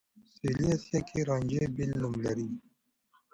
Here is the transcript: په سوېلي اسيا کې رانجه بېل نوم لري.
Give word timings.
په 0.03 0.23
سوېلي 0.35 0.67
اسيا 0.75 0.99
کې 1.07 1.19
رانجه 1.29 1.63
بېل 1.75 1.91
نوم 2.01 2.15
لري. 2.25 2.47